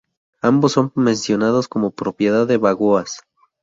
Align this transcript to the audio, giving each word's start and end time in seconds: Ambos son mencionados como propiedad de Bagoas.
Ambos 0.41 0.71
son 0.71 0.91
mencionados 0.95 1.67
como 1.67 1.91
propiedad 1.91 2.47
de 2.47 2.57
Bagoas. 2.57 3.21